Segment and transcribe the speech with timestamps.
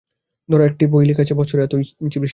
[0.49, 2.29] ধর একটি বই-এ লেখা আছে, বৎসরে এত ইঞ্চি বৃষ্টি পড়ে।